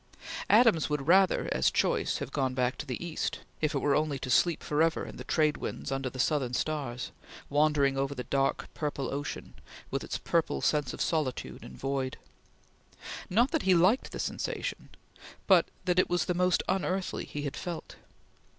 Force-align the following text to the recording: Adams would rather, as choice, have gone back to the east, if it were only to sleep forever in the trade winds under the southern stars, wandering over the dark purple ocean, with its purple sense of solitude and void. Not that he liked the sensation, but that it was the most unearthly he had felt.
Adams 0.49 0.89
would 0.89 1.07
rather, 1.07 1.47
as 1.51 1.69
choice, 1.69 2.17
have 2.17 2.31
gone 2.31 2.55
back 2.55 2.75
to 2.75 2.87
the 2.87 3.05
east, 3.05 3.41
if 3.61 3.75
it 3.75 3.77
were 3.77 3.93
only 3.93 4.17
to 4.17 4.31
sleep 4.31 4.63
forever 4.63 5.05
in 5.05 5.17
the 5.17 5.23
trade 5.23 5.57
winds 5.57 5.91
under 5.91 6.09
the 6.09 6.17
southern 6.17 6.55
stars, 6.55 7.11
wandering 7.51 7.99
over 7.99 8.15
the 8.15 8.23
dark 8.23 8.67
purple 8.73 9.13
ocean, 9.13 9.53
with 9.91 10.03
its 10.03 10.17
purple 10.17 10.59
sense 10.59 10.91
of 10.91 11.01
solitude 11.01 11.63
and 11.63 11.77
void. 11.77 12.17
Not 13.29 13.51
that 13.51 13.61
he 13.61 13.75
liked 13.75 14.11
the 14.11 14.17
sensation, 14.17 14.89
but 15.45 15.67
that 15.85 15.99
it 15.99 16.09
was 16.09 16.25
the 16.25 16.33
most 16.33 16.63
unearthly 16.67 17.23
he 17.25 17.43
had 17.43 17.55
felt. 17.55 17.95